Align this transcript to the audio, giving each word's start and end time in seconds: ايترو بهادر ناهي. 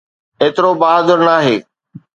ايترو 0.41 0.71
بهادر 0.79 1.17
ناهي. 1.27 1.57